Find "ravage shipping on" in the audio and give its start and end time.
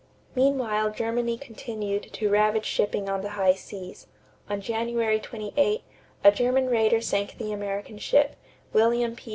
2.27-3.21